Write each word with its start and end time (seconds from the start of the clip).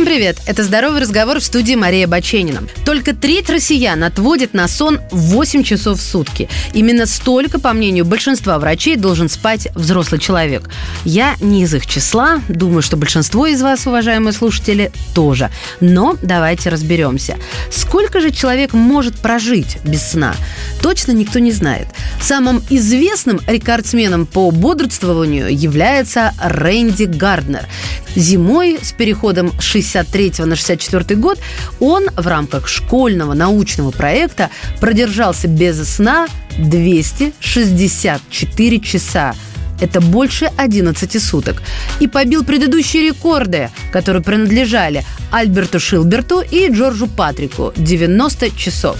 Всем 0.00 0.08
привет! 0.08 0.38
Это 0.46 0.64
«Здоровый 0.64 1.02
разговор» 1.02 1.40
в 1.40 1.44
студии 1.44 1.74
Мария 1.74 2.06
Баченина. 2.08 2.62
Только 2.86 3.14
треть 3.14 3.50
россиян 3.50 4.02
отводит 4.02 4.54
на 4.54 4.66
сон 4.66 4.98
8 5.10 5.62
часов 5.62 5.98
в 5.98 6.02
сутки. 6.02 6.48
Именно 6.72 7.04
столько, 7.04 7.60
по 7.60 7.74
мнению 7.74 8.06
большинства 8.06 8.58
врачей, 8.58 8.96
должен 8.96 9.28
спать 9.28 9.68
взрослый 9.74 10.18
человек. 10.18 10.70
Я 11.04 11.34
не 11.42 11.64
из 11.64 11.74
их 11.74 11.86
числа, 11.86 12.40
думаю, 12.48 12.80
что 12.80 12.96
большинство 12.96 13.46
из 13.46 13.60
вас, 13.60 13.86
уважаемые 13.86 14.32
слушатели, 14.32 14.90
тоже. 15.14 15.50
Но 15.80 16.16
давайте 16.22 16.70
разберемся. 16.70 17.36
Сколько 17.70 18.22
же 18.22 18.30
человек 18.30 18.72
может 18.72 19.16
прожить 19.16 19.76
без 19.84 20.00
сна? 20.12 20.34
Точно 20.80 21.12
никто 21.12 21.40
не 21.40 21.52
знает. 21.52 21.88
Самым 22.20 22.62
известным 22.68 23.40
рекордсменом 23.46 24.26
по 24.26 24.50
бодрствованию 24.50 25.48
является 25.48 26.34
Рэнди 26.40 27.04
Гарднер. 27.04 27.66
Зимой 28.14 28.78
с 28.82 28.92
переходом 28.92 29.52
63 29.60 30.34
на 30.44 30.56
64 30.56 31.18
год 31.18 31.38
он 31.80 32.08
в 32.16 32.26
рамках 32.26 32.68
школьного 32.68 33.32
научного 33.34 33.90
проекта 33.90 34.50
продержался 34.80 35.48
без 35.48 35.82
сна 35.88 36.28
264 36.58 38.80
часа– 38.80 39.34
это 39.80 40.00
больше 40.00 40.50
11 40.56 41.22
суток. 41.22 41.62
И 42.00 42.06
побил 42.06 42.44
предыдущие 42.44 43.08
рекорды, 43.08 43.70
которые 43.92 44.22
принадлежали 44.22 45.04
Альберту 45.30 45.78
Шилберту 45.78 46.40
и 46.40 46.68
Джорджу 46.70 47.06
Патрику– 47.06 47.72
90 47.76 48.56
часов. 48.56 48.96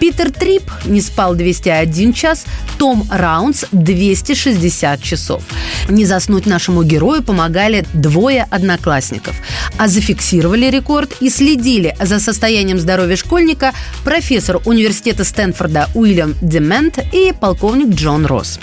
Питер 0.00 0.32
Трип 0.32 0.62
не 0.84 1.00
спал 1.00 1.34
201 1.34 2.12
час, 2.12 2.44
Том 2.78 3.06
Раунс– 3.10 3.64
260 3.72 5.02
часов. 5.02 5.42
Не 5.88 6.04
заснуть 6.04 6.46
нашему 6.46 6.82
герою 6.82 7.22
помогали 7.22 7.86
двое 7.94 8.46
одноклассников. 8.50 9.36
А 9.76 9.88
зафиксировали 9.88 10.70
рекорд 10.70 11.14
и 11.20 11.30
следили 11.30 11.96
за 12.00 12.18
состоянием 12.18 12.78
здоровья 12.78 13.16
школьника 13.16 13.72
профессор 14.04 14.60
университета 14.64 15.24
Стэнфорда 15.24 15.88
Уильям 15.94 16.34
Демент 16.42 16.98
и 17.12 17.32
полковник 17.38 17.94
Джон 17.94 18.26
Росс. 18.26 18.58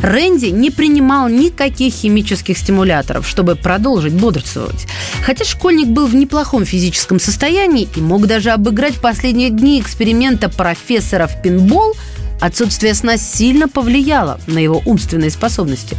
Рэнди 0.00 0.46
не 0.46 0.70
принимал 0.70 1.28
никаких 1.28 1.94
химических 1.94 2.58
стимуляторов, 2.58 3.28
чтобы 3.28 3.56
продолжить 3.56 4.12
бодрствовать. 4.12 4.86
Хотя 5.22 5.44
школьник 5.44 5.88
был 5.88 6.06
в 6.06 6.14
неплохом 6.14 6.64
физическом 6.64 7.18
состоянии 7.18 7.88
и 7.96 8.00
мог 8.00 8.26
даже 8.26 8.50
обыграть 8.50 8.94
в 8.94 9.00
последние 9.00 9.50
дни 9.50 9.80
эксперимента 9.80 10.48
профессора 10.48 11.26
в 11.26 11.42
пинбол– 11.42 11.94
Отсутствие 12.40 12.94
сна 12.94 13.16
сильно 13.16 13.68
повлияло 13.68 14.38
на 14.46 14.58
его 14.58 14.82
умственные 14.84 15.30
способности. 15.30 15.96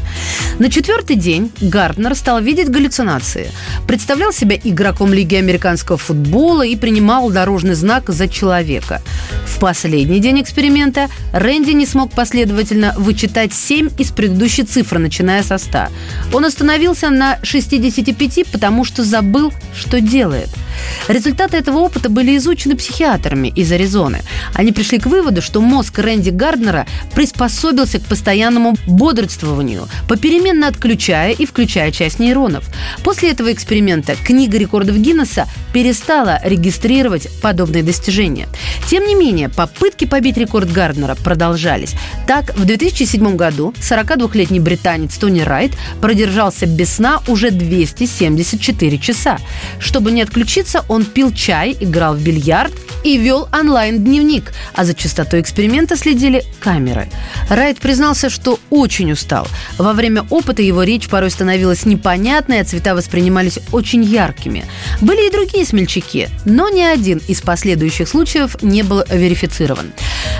На 0.59 0.69
четвертый 0.69 1.15
день 1.15 1.51
Гарднер 1.61 2.15
стал 2.15 2.41
видеть 2.41 2.69
галлюцинации. 2.69 3.51
Представлял 3.87 4.31
себя 4.31 4.57
игроком 4.63 5.13
Лиги 5.13 5.35
американского 5.35 5.97
футбола 5.97 6.65
и 6.65 6.75
принимал 6.75 7.29
дорожный 7.31 7.73
знак 7.73 8.09
за 8.09 8.27
человека. 8.27 9.01
В 9.45 9.59
последний 9.59 10.19
день 10.19 10.41
эксперимента 10.41 11.09
Рэнди 11.33 11.71
не 11.71 11.85
смог 11.85 12.11
последовательно 12.11 12.93
вычитать 12.97 13.53
7 13.53 13.89
из 13.97 14.11
предыдущей 14.11 14.63
цифры, 14.63 14.99
начиная 14.99 15.41
со 15.41 15.57
100. 15.57 15.87
Он 16.33 16.45
остановился 16.45 17.09
на 17.09 17.39
65, 17.41 18.51
потому 18.51 18.85
что 18.85 19.03
забыл, 19.03 19.51
что 19.73 19.99
делает– 20.01 20.49
Результаты 21.07 21.57
этого 21.57 21.79
опыта 21.79 22.09
были 22.09 22.35
изучены 22.37 22.75
психиатрами 22.75 23.47
из 23.49 23.71
Аризоны. 23.71 24.21
Они 24.53 24.71
пришли 24.71 24.99
к 24.99 25.05
выводу, 25.05 25.41
что 25.41 25.61
мозг 25.61 25.99
Рэнди 25.99 26.29
Гарднера 26.29 26.85
приспособился 27.13 27.99
к 27.99 28.05
постоянному 28.05 28.75
бодрствованию, 28.85 29.87
попеременно 30.07 30.67
отключая 30.67 31.31
и 31.31 31.45
включая 31.45 31.91
часть 31.91 32.19
нейронов. 32.19 32.65
После 33.03 33.31
этого 33.31 33.51
эксперимента 33.51 34.15
книга 34.15 34.57
рекордов 34.57 34.97
Гиннесса 34.97 35.47
перестала 35.73 36.39
регистрировать 36.43 37.27
подобные 37.41 37.83
достижения. 37.83 38.47
Тем 38.89 39.05
не 39.05 39.15
менее, 39.15 39.49
попытки 39.49 40.05
побить 40.05 40.37
рекорд 40.37 40.71
Гарднера 40.71 41.15
продолжались. 41.15 41.93
Так, 42.25 42.55
в 42.57 42.65
2007 42.65 43.35
году 43.35 43.73
42-летний 43.79 44.59
британец 44.59 45.17
Тони 45.17 45.41
Райт 45.41 45.71
продержался 46.01 46.65
без 46.65 46.95
сна 46.95 47.21
уже 47.27 47.51
274 47.51 48.97
часа. 48.97 49.37
Чтобы 49.79 50.11
не 50.11 50.21
отключиться, 50.21 50.76
он 50.87 51.05
пил 51.05 51.31
чай, 51.31 51.75
играл 51.79 52.15
в 52.15 52.21
бильярд 52.21 52.73
и 53.07 53.17
вел 53.17 53.47
онлайн-дневник, 53.53 54.51
а 54.73 54.83
за 54.83 54.93
частотой 54.93 55.39
эксперимента 55.41 55.95
следили 55.95 56.43
камеры. 56.59 57.07
Райт 57.49 57.79
признался, 57.79 58.29
что 58.29 58.59
очень 58.69 59.11
устал. 59.13 59.47
Во 59.77 59.93
время 59.93 60.25
опыта 60.29 60.61
его 60.61 60.83
речь 60.83 61.07
порой 61.07 61.31
становилась 61.31 61.85
непонятной, 61.85 62.61
а 62.61 62.65
цвета 62.65 62.95
воспринимались 62.95 63.59
очень 63.71 64.03
яркими. 64.03 64.65
Были 64.99 65.27
и 65.27 65.31
другие 65.31 65.65
смельчаки, 65.65 66.27
но 66.43 66.69
ни 66.69 66.81
один 66.81 67.21
из 67.29 67.39
последующих 67.41 68.09
случаев 68.09 68.61
не 68.61 68.83
был 68.83 69.03
верифицирован. 69.09 69.93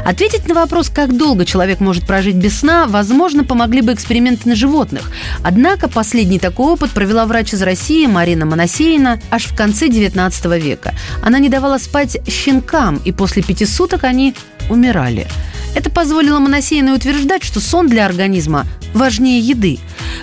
Ответить 0.05 0.47
на 0.47 0.55
вопрос, 0.55 0.89
как 0.89 1.15
долго 1.15 1.45
человек 1.45 1.79
может 1.79 2.05
прожить 2.05 2.35
без 2.35 2.59
сна, 2.59 2.85
возможно, 2.87 3.43
помогли 3.43 3.81
бы 3.81 3.93
эксперименты 3.93 4.49
на 4.49 4.55
животных. 4.55 5.11
Однако 5.43 5.87
последний 5.87 6.39
такой 6.39 6.73
опыт 6.73 6.91
провела 6.91 7.25
врач 7.25 7.53
из 7.53 7.61
России 7.61 8.05
Марина 8.07 8.45
Моносеина 8.45 9.21
аж 9.29 9.45
в 9.45 9.55
конце 9.55 9.87
19 9.87 10.45
века. 10.61 10.93
Она 11.23 11.39
не 11.39 11.49
давала 11.49 11.77
спать 11.77 12.17
щенкам, 12.27 12.56
и 13.05 13.11
после 13.11 13.43
пяти 13.43 13.65
суток 13.65 14.03
они 14.03 14.35
умирали. 14.69 15.27
Это 15.75 15.89
позволило 15.89 16.39
Моносеиной 16.39 16.95
утверждать, 16.95 17.43
что 17.43 17.59
сон 17.59 17.87
для 17.87 18.05
организма 18.05 18.65
важнее 18.93 19.39
еды. 19.39 19.79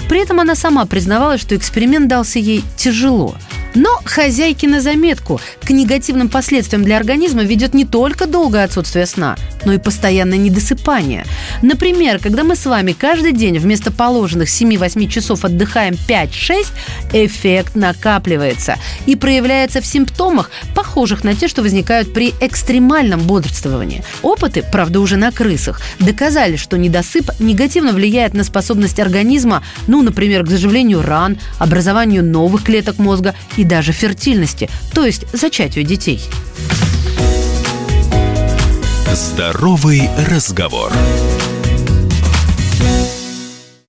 При 0.09 0.21
этом 0.21 0.41
она 0.41 0.55
сама 0.55 0.84
признавала, 0.87 1.39
что 1.39 1.56
эксперимент 1.56 2.09
дался 2.09 2.39
ей 2.39 2.65
тяжело– 2.77 3.37
но 3.75 4.01
хозяйки 4.05 4.67
на 4.67 4.81
заметку. 4.81 5.41
К 5.62 5.71
негативным 5.71 6.29
последствиям 6.29 6.85
для 6.85 6.97
организма 6.97 7.43
ведет 7.43 7.75
не 7.75 7.85
только 7.85 8.27
долгое 8.27 8.65
отсутствие 8.65 9.07
сна, 9.07 9.37
но 9.65 9.73
и 9.73 9.79
постоянное 9.79 10.39
недосыпание. 10.39 11.25
Например, 11.62 12.19
когда 12.19 12.45
мы 12.45 12.57
с 12.57 12.67
вами 12.67 12.93
каждый 12.93 13.33
день 13.33 13.59
вместо 13.59 13.91
положенных 13.91 14.49
7-8 14.49 15.09
часов 15.09 15.45
отдыхаем 15.45 15.95
5-6, 16.09 16.67
эффект 17.12 17.75
накапливается 17.75 18.77
и 19.07 19.17
проявляется 19.17 19.81
в 19.81 19.87
симптомах, 19.87 20.51
похожих 20.75 21.25
на 21.25 21.35
те, 21.35 21.49
что 21.49 21.62
возникают 21.62 22.12
при 22.12 22.35
экстремальном 22.41 23.21
бодрствовании. 23.21 24.05
Опыты, 24.23 24.65
правда 24.71 25.01
уже 25.01 25.17
на 25.17 25.33
крысах, 25.33 25.81
доказали, 25.99 26.56
что 26.56 26.79
недосып 26.79 27.31
негативно 27.41 27.93
влияет 27.93 28.35
на 28.35 28.45
способность 28.45 29.01
организма, 29.01 29.62
ну, 29.87 30.03
например, 30.03 30.45
к 30.45 30.49
заживлению 30.49 31.03
ран, 31.03 31.39
образованию 31.59 32.25
новых 32.25 32.65
клеток 32.65 32.99
мозга 32.99 33.35
и 33.64 33.66
даже 33.66 33.92
фертильности, 33.92 34.69
то 34.92 35.04
есть 35.04 35.25
зачатию 35.32 35.84
детей. 35.84 36.20
Здоровый 39.12 40.08
разговор. 40.28 40.92